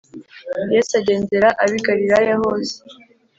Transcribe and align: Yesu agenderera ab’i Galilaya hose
Yesu 0.73 0.91
agenderera 0.99 1.49
ab’i 1.63 1.79
Galilaya 1.85 2.33
hose 2.41 2.75